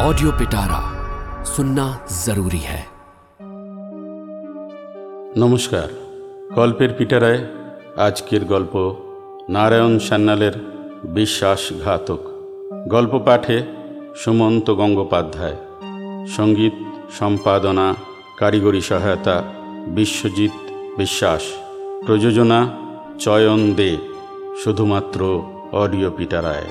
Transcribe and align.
Audio 0.00 0.30
पिटारा 0.32 0.80
सुनना 1.44 1.86
जरूरी 2.24 2.62
है 2.70 2.82
নমস্কার 5.38 5.88
গল্পের 6.54 6.90
পিটারায় 6.98 7.40
আজকের 7.96 8.42
গল্প 8.44 8.74
নারায়ণ 9.48 9.94
সান্যালের 9.98 10.54
বিশ্বাসঘাতক 11.14 12.20
গল্প 12.88 13.12
পাঠে 13.18 13.56
সুমন্ত 14.16 14.66
গঙ্গোপাধ্যায় 14.70 15.58
সঙ্গীত 16.36 16.76
সম্পাদনা 17.18 17.86
কারিগরি 18.38 18.82
সহায়তা 18.82 19.36
বিশ্বজিৎ 19.88 20.54
বিশ্বাস 20.96 21.42
প্রযোজনা 22.06 22.60
চয়ন 23.18 23.60
দে 23.74 23.90
শুধুমাত্র 24.62 25.20
অডিও 25.72 26.10
পিটারায় 26.10 26.68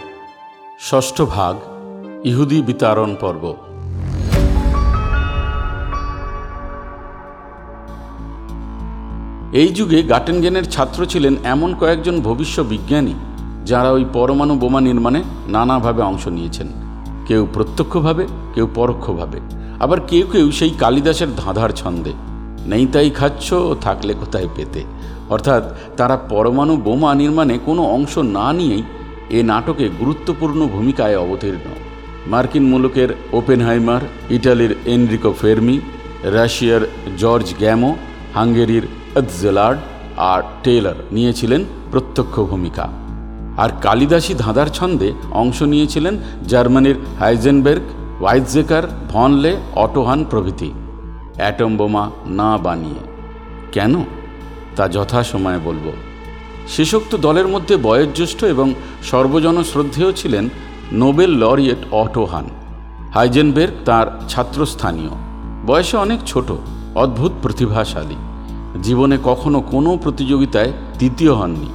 ষষ্ঠ 0.82 1.18
ভাগ 1.32 1.56
ইহুদি 2.29 2.59
বিতারণ 2.63 3.11
পর্ব। 3.21 3.45
এই 9.53 9.69
যুগে 9.69 9.99
গাটেনগেনের 10.03 10.67
ছাত্র 10.71 11.01
ছিলেন 11.07 11.35
এমন 11.45 11.71
কয়েকজন 11.81 12.17
ভবিষ্য 12.21 12.57
বিজ্ঞানী, 12.63 13.15
যারা 13.65 13.91
ওই 13.91 14.05
পরমাণু 14.13 14.55
বোমা 14.59 14.81
নির্মাণে 14.81 15.21
নানাভাবে 15.49 16.03
অংশ 16.03 16.25
নিয়েছেন। 16.29 16.69
কেউ 17.29 17.43
প্রত্যক্ষভাবে, 17.55 18.25
কেউ 18.55 18.67
পরোক্ষভাবে। 18.75 19.39
আবার 19.81 19.99
কেউ 20.01 20.27
কেউ 20.33 20.47
সেই 20.51 20.73
কালিদাসের 20.79 21.31
ধাঁধার 21.37 21.71
ছন্দে, 21.71 22.13
নেই 22.67 22.85
তাই 22.87 23.11
খাচ্ছ 23.11 23.47
ও 23.71 23.73
থাকলে 23.81 24.13
কোথায় 24.21 24.49
পেতে? 24.57 24.81
অর্থাৎ 25.31 25.63
তারা 25.97 26.17
পরমাণু 26.31 26.75
বোমা 26.77 27.11
নির্মাণে 27.15 27.55
কোনো 27.67 27.83
অংশ 27.97 28.15
না 28.37 28.47
নিয়েই 28.53 28.83
এ 29.39 29.41
নাটকে 29.51 29.87
গুরুত্বপূর্ণ 30.01 30.61
ভূমিকায় 30.75 31.17
অবতীর্ণ। 31.19 31.69
মার্কিন 32.29 32.63
মুলুকের 32.63 33.09
ওপেনহাইমার, 33.33 34.01
ইটালির 34.31 34.75
এনরিকো 34.85 35.35
ফেরমি, 35.41 35.81
রাশিয়ার 36.23 36.81
জর্জ 37.19 37.55
গ্যামো, 37.59 37.97
হাঙ্গেরির 38.35 38.87
জেলার্ড 39.43 39.79
আর 40.17 40.43
টেইলর 40.63 40.95
নিয়েছিলেন 41.13 41.65
প্রত্যক্ষ 41.91 42.41
ভূমিকা। 42.41 42.89
আর 43.57 43.69
কালিদাসী 43.83 44.35
ধাঁধার 44.35 44.67
ছন্দে 44.67 45.13
অংশ 45.31 45.63
নিয়েছিলেন 45.63 46.19
জার্মানির 46.49 46.97
হাইজেনবের্গ 47.19 47.83
ওয়াইজেকার 48.23 48.83
ভনলে, 49.11 49.57
অটোহান 49.75 50.25
প্রভৃতি। 50.25 50.73
অ্যাটম 51.35 51.77
বোমা 51.77 52.11
না 52.27 52.59
বানিয়ে। 52.59 53.01
কেন? 53.73 54.05
তা 54.77 54.89
যথাসময়ে 54.89 55.59
বলব। 55.65 55.93
শেষোক্ত 56.69 57.17
দলের 57.17 57.49
মধ্যে 57.49 57.77
বয়োজ্যেষ্ঠ 57.77 58.45
এবং 58.45 58.75
সর্বজন 59.03 59.63
শ্রদ্ধেয় 59.63 60.13
ছিলেন 60.13 60.49
নোবেল 60.93 61.31
লরিয়েট 61.31 61.79
অটোহান 61.91 62.45
হাইজেনবের্গ 63.15 63.75
তার 63.85 64.21
ছাত্রস্থানীয়। 64.29 65.11
বয়সে 65.67 65.97
অনেক 65.97 66.21
ছোট, 66.27 66.53
অদ্ভুত 66.95 67.33
প্রতিভাশালী। 67.43 68.15
জীবনে 68.83 69.19
কখনো 69.25 69.61
কোনো 69.61 69.99
প্রতিযোগিতায় 70.03 70.73
দ্বিতীয় 70.99 71.35
হননি। 71.35 71.73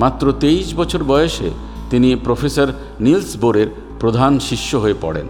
মাত্র 0.00 0.32
তেইশ 0.32 0.74
বছর 0.74 1.04
বয়সে 1.04 1.50
তিনি 1.90 2.16
প্রফেসর 2.16 2.72
নিলস 3.00 3.36
বোরের 3.36 3.66
প্রধান 4.00 4.38
শিষ্য 4.38 4.76
হয়ে 4.76 4.94
পড়েন। 5.00 5.28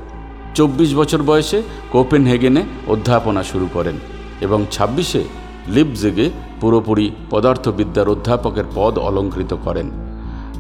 চব্বিশ 0.55 0.95
বছর 0.95 1.23
বয়সে 1.23 1.63
কোপেনহেগেনে 1.91 2.63
অধ্যাপনা 2.87 3.43
শুরু 3.43 3.69
করেন 3.73 3.97
এবং 4.41 4.65
ছাব্বিশে 4.73 5.25
লিপজেগে 5.69 6.31
পুরোপুরি 6.61 7.11
পদার্থবিদ্যার 7.31 8.09
অধ্যাপকের 8.09 8.65
পদ 8.75 8.99
অলঙ্কৃত 8.99 9.57
করেন। 9.65 10.04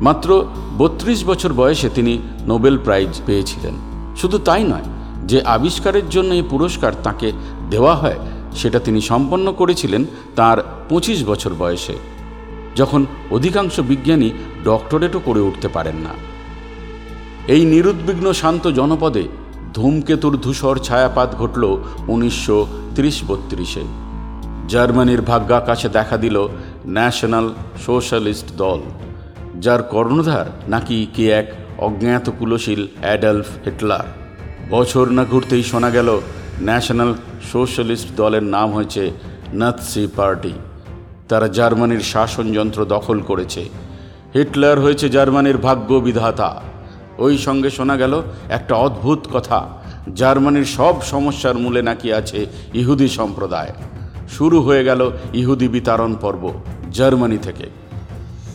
মাত্র 0.00 0.45
বত্রিশ 0.78 1.25
বছর 1.25 1.53
বয়সে 1.53 1.89
তিনি 1.89 2.19
নোবেল 2.47 2.78
প্রাইজ 2.78 3.20
পেয়েছিলেন। 3.27 3.75
শুধু 4.17 4.39
তাই 4.39 4.64
নয়, 4.64 4.84
যে 5.27 5.42
আবিষ্কারের 5.42 6.09
জন্য 6.09 6.34
এই 6.34 6.42
পুরস্কার 6.42 6.92
তাকে 7.03 7.33
দেওয়া 7.70 7.95
হয়, 7.95 8.19
সেটা 8.55 8.78
তিনি 8.78 9.01
সম্পন্ন 9.01 9.53
করেছিলেন 9.53 10.05
তার 10.36 10.59
পঁচিশ 10.89 11.24
বছর 11.24 11.55
বয়সে, 11.58 11.95
যখন 12.77 13.07
অধিকাংশ 13.30 13.80
বিজ্ঞানী 13.80 14.30
ডক্টরেটও 14.64 15.20
করে 15.24 15.41
উঠতে 15.41 15.68
পারেন 15.68 15.97
না। 15.97 16.11
এই 17.48 17.64
নিরুদ্বিগ্ন 17.64 18.33
শান্ত 18.33 18.67
জনপদে 18.67 19.29
ধূমকেতুর 19.74 20.36
ধূসর 20.36 20.79
ছায়াপাত 20.79 21.35
ঘটল 21.39 21.77
উনিশশো 22.08 22.67
ত্রিশ 22.95 23.23
বত্রিশে। 23.27 23.83
জার্মানির 24.68 25.23
ভাগ্যাকাশে 25.23 25.89
দেখা 25.89 26.17
দিল 26.17 26.48
ন্যাশনাল 26.86 27.55
সোশ্যালিস্ট 27.86 28.57
দল। 28.57 28.80
যার 29.61 29.83
কর্ণধার 29.83 30.45
নাকি 30.69 31.07
কে 31.15 31.31
এক 31.31 31.53
অজ্ঞাত 31.79 32.31
কুলশীল 32.39 32.87
অ্যাডালফ 33.01 33.47
হিটলার। 33.65 34.05
বছর 34.70 35.09
না 35.09 35.25
ঘুরতেই 35.25 35.63
শোনা 35.63 35.91
গেল, 35.91 36.20
ন্যাশনাল 36.63 37.15
সোশ্যালিস্ট 37.53 38.09
দলের 38.17 38.42
নাম 38.42 38.73
হয়েছে 38.73 39.11
নাৎসি 39.53 40.09
পার্টি। 40.17 40.53
তারা 41.29 41.48
জার্মানির 41.48 42.01
শাসনযন্ত্র 42.01 42.85
দখল 42.85 43.20
করেছে। 43.20 43.69
হিটলার 44.35 44.81
হয়েছে 44.81 45.09
জার্মানির 45.09 45.59
ভাগ্য 45.59 45.95
বিধাতা। 45.95 46.63
ওই 47.19 47.39
সঙ্গে 47.39 47.71
শোনা 47.71 47.97
গেল 47.97 48.23
একটা 48.48 48.75
অদ্ভুত 48.75 49.19
কথা, 49.33 49.69
জার্মানির 50.15 50.65
সব 50.65 51.03
সমস্যার 51.03 51.59
মূলে 51.59 51.83
নাকি 51.83 52.13
আছে 52.13 52.47
ইহুদি 52.75 53.09
সম্প্রদায়। 53.09 53.73
শুরু 54.29 54.63
হয়ে 54.63 54.85
গেল 54.85 55.11
ইহুদি 55.35 55.69
বিতারণ 55.69 56.17
পর্ব 56.21 56.53
জার্মানি 56.92 57.39
থেকে। 57.39 57.71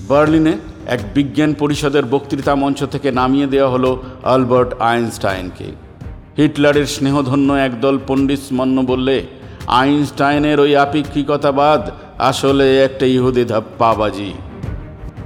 বার্লিনে 0.07 0.57
এক 0.89 1.01
বিজ্ঞান 1.13 1.53
পরিষদের 1.53 2.05
বক্তৃতা 2.05 2.55
মঞ্চ 2.55 2.83
থেকে 2.83 3.11
নামিয়ে 3.11 3.47
দেওয়া 3.47 3.69
হলো 3.69 4.03
আলবার্ট 4.23 4.73
আইনস্টাইনকে। 4.81 5.67
হিটলারের 6.37 6.85
স্নেহধন্য 6.85 7.53
একদল 7.53 7.99
পণ্ডিত 8.07 8.39
মন্য 8.51 8.81
বললে, 8.81 9.15
আইনস্টাইনের 9.67 10.59
ওই 10.59 10.71
আপেক্ষিকতাবাদ 10.77 11.81
আসলে 12.17 12.83
একটা 12.83 13.05
ইহুদি 13.05 13.43
ধাপ্পাবাজি 13.45 14.33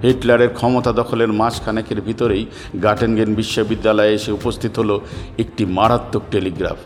হিটলারের 0.04 0.50
ক্ষমতা 0.50 0.92
দখলের 0.92 1.32
মাসখানেকের 1.34 2.02
ভিতরেই 2.02 2.46
গাটেনগেন 2.84 3.36
বিশ্ববিদ্যালয়ে 3.36 4.14
এসে 4.14 4.32
উপস্থিত 4.32 4.80
হলো 4.80 4.96
একটি 5.40 5.66
মারাত্মক 5.66 6.24
টেলিগ্রাফ। 6.32 6.80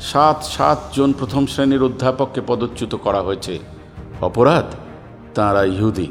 সাত 0.00 0.38
সাতজন 0.44 1.12
প্রথম 1.12 1.46
শ্রেণির 1.46 1.82
অধ্যাপককে 1.82 2.40
পদচ্যুত 2.46 2.92
করা 2.94 3.20
হয়েছে। 3.22 3.58
অপরাধ? 4.20 4.64
তাঁরা 5.34 5.62
ইহুদি। 5.64 6.06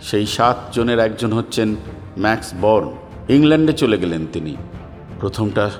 সেই 0.00 0.26
সাতজনের 0.26 0.98
একজন 0.98 1.32
হচ্ছেন 1.32 1.76
ম্যাক্স 2.18 2.52
বর্ন। 2.60 2.92
ইংল্যান্ডে 3.28 3.72
চলে 3.72 3.98
গেলেন 3.98 4.26
তিনি। 4.32 4.56
প্রথমটা 5.20 5.70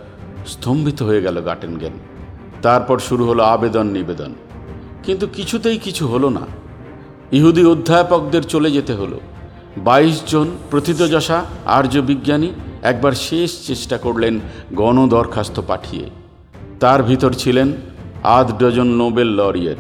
স্তম্ভিত 0.46 1.02
হয়ে 1.02 1.22
গেল 1.22 1.40
গাটেনগেন। 1.40 1.92
তারপর 2.62 2.98
শুরু 2.98 3.26
হলো 3.26 3.42
আবেদন 3.42 3.86
নিবেদন। 3.86 4.34
কিন্তু 5.02 5.26
কিছুতেই 5.26 5.78
কিছু 5.78 6.06
হলো 6.06 6.28
না। 6.28 6.40
ইহুদি 7.32 7.64
অধ্যাপকদের 7.64 8.42
চলে 8.42 8.70
যেতে 8.70 8.92
হলো। 8.92 9.20
বাইশ 9.76 10.22
জন 10.26 10.48
প্রথিতযশা 10.70 11.44
আর্য 11.66 11.98
বিজ্ঞানী 11.98 12.52
একবার 12.82 13.12
শেষ 13.12 13.66
চেষ্টা 13.66 13.98
করলেন 13.98 14.40
গণ 14.74 15.08
দরখাস্ত 15.08 15.60
পাঠিয়ে। 15.66 16.10
তার 16.80 17.02
ভিতর 17.02 17.32
ছিলেন 17.32 17.72
আধ 18.22 18.58
ডজন 18.58 18.86
নোবেল 18.86 19.26
লরিয়েট। 19.26 19.78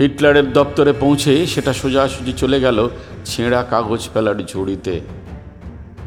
হিটলারের 0.00 0.52
দপ্তরে 0.52 0.92
পৌঁছে 0.92 1.46
সেটা 1.46 1.72
সোজাসুজি 1.72 2.32
চলে 2.32 2.60
গেল 2.60 2.88
ছেঁড়া 3.26 3.60
কাগজ 3.72 4.02
ফেলার 4.12 4.38
ঝুড়িতে 4.46 4.94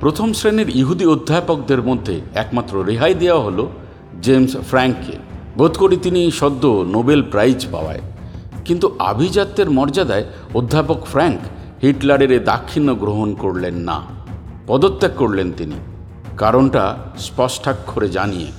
প্রথম 0.02 0.28
শ্রেণির 0.34 0.69
ইহুদি 0.81 1.06
অধ্যাপকদের 1.06 1.81
মধ্যে 1.81 2.16
একমাত্র 2.35 2.74
রেহাই 2.84 3.13
দেওয়া 3.13 3.41
হলো 3.44 3.63
জেমস 4.22 4.53
ফ্র্যাঙ্ককে। 4.69 5.16
বোধ 5.57 5.74
করি 5.78 5.97
তিনি 5.97 6.22
সদ্য 6.31 6.63
নোবেল 6.88 7.22
প্রাইজ 7.24 7.59
পাওয়ায়। 7.72 8.03
কিন্তু 8.66 8.88
আভিজাত্যের 9.00 9.69
মর্যাদায় 9.69 10.25
অধ্যাপক 10.53 11.00
ফ্র্যাঙ্ক 11.06 11.41
হিটলারের 11.84 12.31
এ 12.31 12.40
দাক্ষিণ্য 12.40 12.90
গ্রহণ 12.96 13.30
করলেন 13.34 13.75
না। 13.90 13.97
পদত্যাগ 14.68 15.13
করলেন 15.16 15.50
তিনি। 15.57 15.78
কারণটা 16.38 16.84
স্পষ্টাক্ষরে 17.18 18.07
জানিয়ে, 18.09 18.50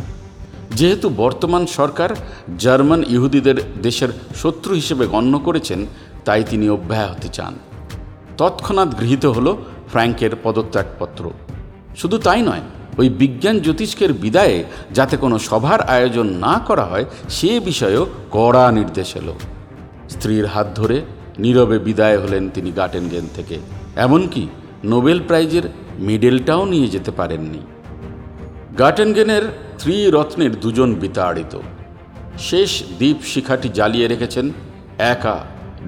যেহেতু 0.75 1.07
বর্তমান 1.17 1.63
সরকার 1.67 2.11
জার্মান 2.59 3.01
ইহুদিদের 3.09 3.59
দেশের 3.83 4.11
শত্রু 4.35 4.73
হিসেবে 4.75 5.05
গণ্য 5.07 5.35
করেছেন, 5.39 5.81
তাই 6.25 6.43
তিনি 6.51 6.67
অব্যাহতি 6.69 7.29
চান। 7.33 7.55
তৎক্ষণাৎ 8.41 9.01
গৃহীত 9.01 9.27
হল 9.27 9.57
ফ্র্যাঙ্কের 9.91 10.31
পদত্যাগপত্র। 10.43 11.31
শুধু 11.97 12.19
তাই 12.19 12.43
নয়, 12.43 12.61
ওই 12.99 13.09
বিজ্ঞান 13.09 13.61
জ্যোতিষ্কের 13.61 14.13
বিদায়ে 14.13 14.65
যাতে 14.93 15.17
কোনো 15.17 15.39
সভার 15.39 15.81
আয়োজন 15.81 16.27
না 16.27 16.61
করা 16.67 16.85
হয়, 16.85 17.05
সে 17.29 17.61
বিষয়েও 17.61 18.07
কড়া 18.31 18.73
নির্দেশ 18.73 19.17
এলো। 19.17 19.35
স্ত্রীর 20.11 20.47
হাত 20.47 20.67
ধরে 20.75 21.01
নীরবে 21.39 21.79
বিদায় 21.79 22.19
হলেন 22.19 22.51
তিনি 22.55 22.73
গাটেনগেন 22.73 23.29
থেকে। 23.35 23.59
এমনকি 23.97 24.49
নোবেল 24.85 25.21
প্রাইজের 25.27 25.63
মেডেলটাও 25.99 26.65
নিয়ে 26.65 26.89
যেতে 26.89 27.11
পারেননি। 27.11 27.61
গাটেনগেনের 28.79 29.43
ত্রিরত্নের 29.79 30.61
দুজন 30.61 30.95
বিতাড়িত। 30.95 31.59
শেষ 32.39 32.83
দ্বীপ 32.99 33.17
শিখাটি 33.23 33.69
জ্বালিয়ে 33.69 34.07
রেখেছেন 34.09 34.53
একা 34.99 35.37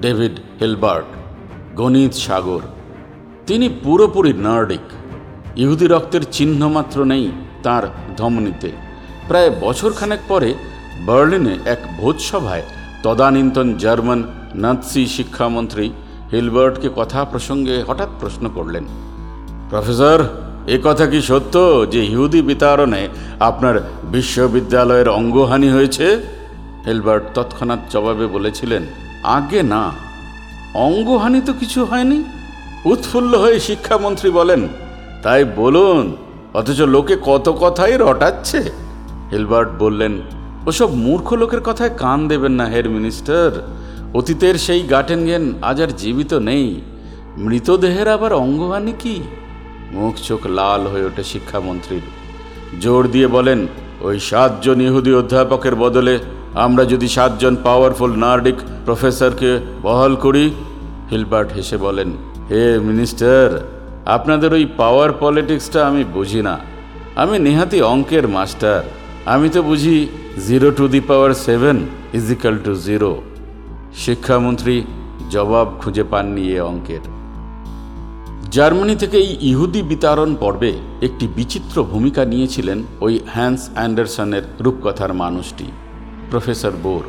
ডেভিড 0.01 0.35
হেলবার্ট। 0.61 1.22
গণিত 1.75 2.13
সাগর। 2.25 2.63
তিনি 3.47 3.67
পুরোপুরি 3.83 4.33
নার্ডিক। 4.33 4.85
ইহুদি 5.55 5.85
রক্তের 5.87 6.23
চিহ্ন 6.31 6.61
মাত্র 6.67 6.97
নেই 7.03 7.25
তার 7.63 7.83
ধমনীতে। 8.17 8.69
প্রায় 9.27 9.49
বছরখানেক 9.61 10.21
পরে 10.27 10.49
বার্লিনে 11.05 11.53
এক 11.65 11.81
ভোজসভায় 11.99 12.65
তদানীন্তন 13.03 13.67
জার্মান 13.77 14.19
নাৎসি 14.55 15.03
শিক্ষামন্ত্রী 15.07 15.85
হিলবার্টকে 16.31 16.89
কথা 16.95 17.19
প্রসঙ্গে 17.25 17.75
হঠাৎ 17.87 18.09
প্রশ্ন 18.19 18.43
করলেন, 18.55 18.85
প্রফেসর, 19.69 20.19
এ 20.67 20.77
কথা 20.83 21.05
কি 21.05 21.19
সত্য 21.21 21.55
যে 21.91 22.01
ইহুদি 22.05 22.41
বিতাড়নে 22.41 23.03
আপনার 23.39 23.75
বিশ্ববিদ্যালয়ের 24.11 25.09
অঙ্গহানি 25.09 25.69
হয়েছে? 25.69 26.05
হেলবার্ট 26.87 27.25
তৎক্ষণাৎ 27.35 27.81
জবাবে 27.91 28.25
বলেছিলেন, 28.27 28.83
আগে 29.23 29.61
না। 29.63 29.83
অঙ্গহানি 30.75 31.41
তো 31.41 31.53
কিছু 31.53 31.85
হয়নি? 31.85 32.23
উৎফুল্ল 32.85 33.35
হয়ে 33.35 33.59
শিক্ষামন্ত্রী 33.59 34.29
বলেন, 34.29 34.67
তাই 35.23 35.45
বলুন, 35.55 36.15
অথচ 36.53 36.81
লোকে 36.81 37.17
কত 37.21 37.57
কথাই 37.61 37.97
রটাচ্ছে। 37.97 38.59
হিলবার্ট 39.31 39.69
বললেন, 39.79 40.21
ওসব 40.65 40.89
মূর্খ 40.93 41.33
লোকের 41.33 41.61
কথায় 41.61 41.89
কান 41.89 42.27
দেবেন 42.27 42.51
না, 42.51 42.65
হেড 42.65 42.87
মিনিস্টার। 42.87 43.49
অতীতের 44.13 44.55
সেই 44.55 44.81
গাটেনগেন 44.81 45.53
আজ 45.61 45.81
আর 45.81 45.87
জীবিত 45.87 46.33
নেই। 46.33 46.81
মৃতদেহের 47.37 48.07
আবার 48.07 48.33
অঙ্গহানি 48.33 48.93
কি? 48.99 49.21
মুখ 49.91 50.15
চোখ 50.15 50.47
লাল 50.47 50.81
হয়ে 50.87 51.05
ওঠে 51.05 51.23
শিক্ষামন্ত্রীর। 51.23 52.01
জোর 52.81 53.07
দিয়ে 53.07 53.27
বলেন, 53.27 53.67
ওই 54.01 54.19
সাতজন 54.19 54.81
ইহুদি 54.81 55.13
অধ্যাপকের 55.13 55.75
বদলে 55.75 56.19
আমরা 56.55 56.85
যদি 56.85 57.07
সাতজন 57.07 57.55
পাওয়ারফুল 57.63 58.15
নার্ডিক 58.15 58.55
প্রফেসরকে 58.85 59.59
বহাল 59.81 60.15
করি, 60.15 60.51
হিলবার্ট 61.11 61.53
হেসে 61.53 61.77
বলেন, 61.77 62.11
হে 62.49 62.79
মিনিস্টার, 62.79 63.61
আপনাদের 64.05 64.53
ওই 64.53 64.65
পাওয়ার 64.77 65.11
পলিটিক্সটা 65.19 65.87
আমি 65.87 66.03
বুঝি 66.03 66.41
না। 66.41 66.59
আমি 67.15 67.39
নেহাতি 67.39 67.81
অঙ্কের 67.81 68.27
মাস্টার। 68.27 68.83
আমি 69.25 69.49
তো 69.49 69.63
বুঝি 69.63 70.07
zero 70.47 70.71
to 70.71 70.87
the 70.87 70.99
power 70.99 71.33
seven 71.33 71.85
equal 72.13 72.57
to 72.57 72.75
zero 72.75 73.21
শিক্ষামন্ত্রী 73.93 74.83
জবাব 75.29 75.67
খুঁজে 75.81 76.03
পাননি 76.03 76.55
এ 76.55 76.61
অঙ্কের। 76.61 77.01
জার্মানি 78.51 78.95
থেকে 78.95 79.17
এই 79.17 79.37
ইহুদি 79.41 79.81
বিতাড়ন 79.81 80.35
পর্বে 80.35 80.73
একটি 81.01 81.27
বিচিত্র 81.35 81.83
ভূমিকা 81.83 82.25
নিয়েছিলেন 82.25 82.83
ওই 83.01 83.19
হ্যান্স 83.33 83.69
অ্যান্ডারসনের 83.73 84.43
রূপকথার 84.59 85.13
মানুষটি। 85.13 85.65
Professor 86.33 86.71
bore. 86.83 87.03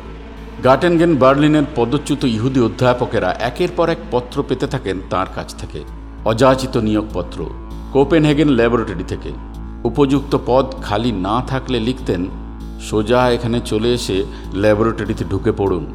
গাটেনগেন 0.63 1.15
বার্লিনের 1.15 1.65
পদচ্যুত 1.75 2.21
ইহুদি 2.23 2.59
অধ্যাপকেরা 2.59 3.29
একের 3.39 3.71
পর 3.77 3.87
এক 3.89 4.01
পত্র 4.11 4.37
পেতে 4.47 4.67
থাকেন 4.67 4.97
তার 5.09 5.25
কাছ 5.35 5.49
থেকে। 5.55 5.79
অযাচিত 6.25 6.77
নিয়োগপত্র, 6.77 7.39
কোপেনহেগেন 7.93 8.49
ল্যাবরেটরি 8.49 9.05
থেকে। 9.07 9.31
উপযুক্ত 9.83 10.33
পদ 10.45 10.65
খালি 10.83 11.11
না 11.11 11.35
থাকলে 11.47 11.77
লিখতেন, 11.79 12.21
সোজা 12.81 13.21
এখানে 13.29 13.57
চলে 13.65 13.89
এসে 13.93 14.17
ল্যাবরেটরিতে 14.53 15.23
ঢুকে 15.29 15.51
পড়ুন। 15.51 15.85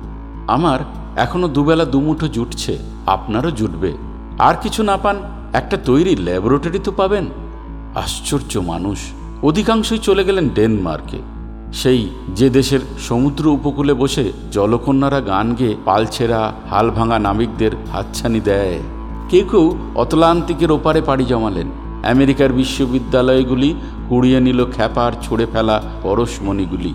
আমার 0.48 0.80
এখনও 1.16 1.48
দুবেলা 1.48 1.84
দুমুঠো 1.84 2.28
জুটছে, 2.28 2.78
আপনারও 3.06 3.50
জুটবে। 3.50 3.92
আর 4.38 4.54
কিছু 4.62 4.82
না 4.82 4.96
পান, 4.96 5.16
একটা 5.52 5.76
তৈরি 5.84 6.12
ল্যাবরেটরি 6.16 6.80
তো 6.84 6.92
পাবেন? 6.92 7.26
আশ্চর্য 7.94 8.52
মানুষ। 8.58 8.98
অধিকাংশই 9.42 9.98
চলে 9.98 10.22
গেলেন 10.24 10.46
ডেনমার্কে। 10.48 11.20
সেই 11.72 12.08
যে 12.28 12.50
দেশের 12.50 12.80
সমুদ্র 12.98 13.46
উপকূলে 13.46 13.94
বসে 13.94 14.32
জলকন্যারা 14.52 15.20
গান 15.20 15.54
গেয়ে 15.54 15.76
পালছেরা 15.84 16.52
হাল 16.70 16.90
ভাঙা 16.90 17.18
নাবিকদের 17.18 17.70
হাতছানি 17.92 18.40
দেয়। 18.40 18.78
কেউ 19.28 19.44
কেউ 19.50 19.78
অতলান্তিকের 19.94 20.70
ওপারে 20.70 21.00
পাড়ি 21.00 21.24
জমালেন। 21.24 21.70
আমেরিকার 22.04 22.52
বিশ্ববিদ্যালয়গুলি 22.52 23.74
কুড়িয়ে 24.08 24.40
নিল 24.40 24.64
খ্যাপার, 24.64 25.12
ছুঁড়ে 25.22 25.46
ফেলা 25.52 25.82
পরশমণিগুলি। 26.02 26.94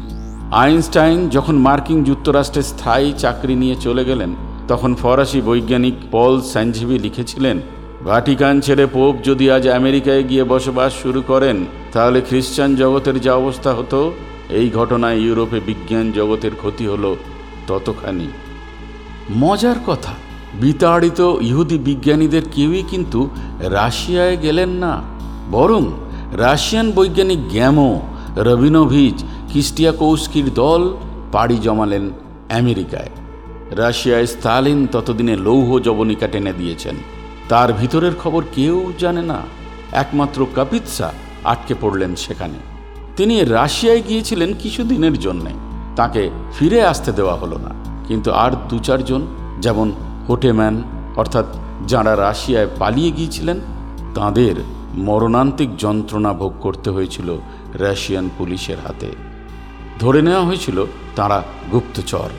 আইনস্টাইন 0.51 1.29
যখন 1.29 1.55
মার্কিন 1.55 2.03
যুক্তরাষ্ট্রে 2.03 2.63
স্থায়ী 2.63 3.13
চাকরি 3.17 3.55
নিয়ে 3.55 3.75
চলে 3.75 4.05
গেলেন, 4.05 4.35
তখন 4.67 4.95
ফরাসি 4.95 5.41
বৈজ্ঞানিক 5.41 5.93
পল 6.11 6.41
স্যাঞ্জিবি 6.41 6.99
লিখেছিলেন, 6.99 7.59
ভাটিকান 8.05 8.61
ছেড়ে 8.61 8.85
পোপ 8.85 9.15
যদি 9.23 9.51
আজ 9.51 9.67
আমেরিকায় 9.67 10.23
গিয়ে 10.23 10.43
বসবাস 10.43 10.93
শুরু 10.93 11.21
করেন, 11.27 11.65
তাহলে 11.91 12.21
খ্রিস্টান 12.21 12.75
জগতের 12.75 13.21
যা 13.21 13.33
অবস্থা 13.33 13.73
হতো 13.73 14.11
এই 14.49 14.69
ঘটনায় 14.69 15.17
ইউরোপে 15.17 15.59
বিজ্ঞান 15.59 16.11
জগতের 16.11 16.55
ক্ষতি 16.55 16.87
হলো 16.87 17.15
ততখানি। 17.67 18.27
মজার 19.35 19.75
কথা, 19.87 20.13
বিতাড়িত 20.61 21.35
ইহুদি 21.41 21.77
বিজ্ঞানীদের 21.77 22.41
কেউই 22.51 22.83
কিন্তু 22.89 23.29
রাশিয়ায় 23.59 24.37
গেলেন 24.37 24.69
না। 24.69 25.01
বরং 25.51 25.91
রাশিয়ান 26.33 26.91
বৈজ্ঞানিক 26.91 27.49
গ্যামো, 27.49 28.01
রবিনোভিচ 28.35 29.23
কিস্টিয়াকৌস্কির 29.53 30.53
দল 30.53 30.97
পাড়ি 31.31 31.57
জমালেন 31.57 32.11
আমেরিকায়। 32.49 33.09
রাশিয়ায় 33.71 34.25
স্তালিন 34.25 34.87
ততদিনে 34.91 35.35
লৌহ 35.35 35.79
জবনিকা 35.79 36.27
টেনে 36.27 36.53
দিয়েছেন। 36.53 36.95
তার 37.49 37.73
ভিতরের 37.73 38.11
খবর 38.15 38.43
কেউ 38.55 38.93
জানে 38.99 39.21
না। 39.21 39.41
একমাত্র 39.91 40.47
কাপিৎসা 40.55 41.13
আটকে 41.43 41.75
পড়লেন 41.81 42.15
সেখানে। 42.15 42.74
তিনি 43.17 43.43
রাশিয়ায় 43.43 44.01
গিয়েছিলেন 44.07 44.53
কিছুদিনের 44.53 45.19
জন্যে। 45.19 45.51
তাকে 45.95 46.29
ফিরে 46.59 46.83
আসতে 46.83 47.11
দেওয়া 47.11 47.35
হলো 47.35 47.57
না। 47.57 47.69
কিন্তু 48.07 48.31
আর 48.31 48.51
দু 48.69 48.79
চারজন 48.79 49.27
যেমন 49.61 49.91
হোটেম্যান, 50.29 50.83
অর্থাৎ 51.15 51.45
যাঁরা 51.87 52.15
রাশিয়ায় 52.15 52.67
পালিয়ে 52.79 53.11
গিয়েছিলেন, 53.11 53.59
তাঁদের 54.15 54.55
মরণান্তিক 54.95 55.77
যন্ত্রণা 55.77 56.33
ভোগ 56.33 56.53
করতে 56.61 56.89
হয়েছিল 56.89 57.37
রাশিয়ান 57.73 58.29
পুলিশের 58.37 58.77
হাতে। 58.87 59.11
ধরে 59.99 60.21
নেওয়া 60.21 60.45
হয়েছিল, 60.45 60.85
তারা 61.15 61.43
গুপ্তচর। 61.71 62.29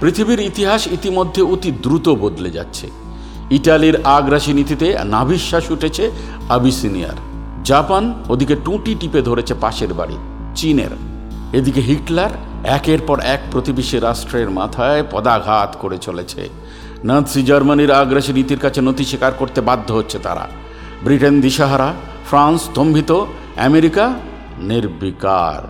পৃথিবীর 0.00 0.40
ইতিহাস 0.40 0.86
ইতিমধ্যে 0.86 1.42
অতি 1.42 1.70
দ্রুত 1.70 2.08
বদলে 2.08 2.50
যাচ্ছে। 2.50 2.90
ইটালির 3.50 3.98
আগ্রাসী 4.04 4.52
নীতিতে 4.52 4.96
নাভিশ্বাস 5.04 5.70
উঠেছে 5.70 6.10
আবিসিনিয়ার। 6.48 7.27
জাপান 7.72 8.04
ওদিকে 8.28 8.54
টুঁটি 8.64 8.92
টিপে 9.00 9.20
ধরেছে 9.22 9.54
পাশের 9.60 9.92
বাড়ি, 9.94 10.16
চীনের। 10.54 10.92
এদিকে 11.52 11.80
হিটলার 11.80 12.32
একের 12.76 13.00
পর 13.06 13.18
এক 13.20 13.40
প্রতিবেশী 13.52 13.98
রাষ্ট্রের 13.98 14.48
মাথায় 14.50 15.02
পদাঘাত 15.10 15.70
করে 15.80 15.98
চলেছে। 15.98 16.42
নাৎসি 17.04 17.40
জার্মানির 17.42 17.92
আগ্রাসী 17.92 18.32
নীতির 18.32 18.58
কাছে 18.58 18.80
নথি 18.80 19.04
স্বীকার 19.04 19.32
করতে 19.38 19.60
বাধ্য 19.60 19.88
হচ্ছে 19.94 20.18
তারা। 20.18 20.44
ব্রিটেন 21.04 21.40
দিশাহারা, 21.40 21.88
ফ্রান্স 22.28 22.60
স্তম্ভিত, 22.62 23.10
আমেরিকা 23.56 24.04
নির্বিকার। 24.58 25.62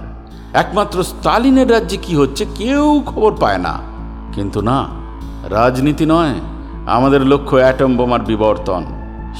একমাত্র 0.52 0.96
স্টালিনের 1.02 1.68
রাজ্যে 1.70 1.96
কি 1.96 2.12
হচ্ছে 2.16 2.44
কেউ 2.54 3.02
খবর 3.06 3.32
পায় 3.40 3.58
না। 3.58 3.74
কিন্তু 4.32 4.58
না, 4.60 4.78
রাজনীতি 5.48 6.06
নয়, 6.06 6.34
আমাদের 6.86 7.22
লক্ষ্য 7.26 7.56
অ্যাটম 7.56 7.92
বোমার 7.96 8.20
বিবর্তন। 8.20 8.82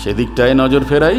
সেদিকটায় 0.03 0.55
নজর 0.55 0.83
ফেরাই 0.89 1.19